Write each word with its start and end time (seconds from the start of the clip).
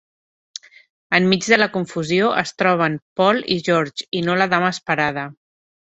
Enmig 1.17 1.49
de 1.51 1.59
la 1.59 1.67
confusió, 1.75 2.31
es 2.43 2.53
troben 2.63 2.97
Paul 3.21 3.45
i 3.57 3.61
Georges, 3.69 4.07
i 4.21 4.27
no 4.29 4.39
la 4.41 4.49
dama 4.55 4.73
esperada. 4.79 5.27